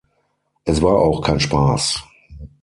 Es 0.65 0.81
war 0.81 0.95
auch 0.97 1.21
kein 1.21 1.39
Spaß. 1.39 2.01